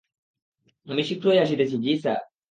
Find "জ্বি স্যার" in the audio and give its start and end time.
1.77-2.21